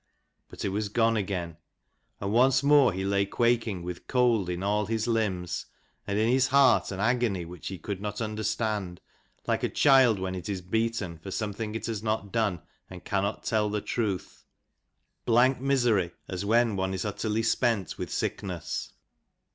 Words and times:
But 0.49 0.65
it 0.65 0.69
was 0.69 0.89
gone 0.89 1.15
again: 1.15 1.57
and 2.19 2.33
once 2.33 2.63
more 2.63 2.91
he 2.91 3.03
lay 3.05 3.23
quaking, 3.27 3.83
with 3.83 4.07
cold 4.07 4.49
in 4.49 4.63
all 4.63 4.87
his 4.87 5.05
limbs, 5.05 5.67
and 6.07 6.17
in 6.17 6.27
his 6.27 6.47
heart 6.47 6.89
an 6.91 6.99
agony 6.99 7.45
which 7.45 7.67
he 7.67 7.77
could 7.77 8.01
not 8.01 8.19
under 8.19 8.41
stand, 8.41 8.99
like 9.45 9.61
a 9.61 9.69
child 9.69 10.17
when 10.17 10.33
it 10.33 10.49
is 10.49 10.61
beaten 10.61 11.19
for 11.19 11.29
something 11.29 11.75
it 11.75 11.85
has 11.85 12.01
not 12.01 12.31
done, 12.33 12.63
and 12.89 13.05
cannot 13.05 13.43
tell 13.43 13.69
the 13.69 13.79
truth: 13.79 14.43
blank 15.25 15.59
misery 15.61 16.13
as 16.27 16.43
when 16.43 16.75
one 16.75 16.95
is 16.95 17.05
utterly 17.05 17.43
spent 17.43 17.99
with 17.99 18.11
sickness. 18.11 18.93